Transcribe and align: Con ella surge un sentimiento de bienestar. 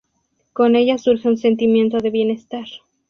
Con 0.53 0.75
ella 0.75 0.97
surge 0.97 1.27
un 1.27 1.37
sentimiento 1.37 1.99
de 1.99 2.09
bienestar. 2.09 2.65